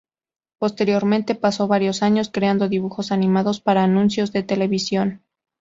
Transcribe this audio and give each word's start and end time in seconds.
Posteriormente 0.57 1.35
pasó 1.35 1.67
varios 1.67 2.01
años 2.01 2.31
creando 2.33 2.67
dibujos 2.67 3.11
animados 3.11 3.59
para 3.61 3.83
anuncios 3.83 4.31
de 4.33 4.41
televisión. 4.41 5.21